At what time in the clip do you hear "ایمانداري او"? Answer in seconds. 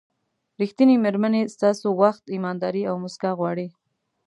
2.35-2.95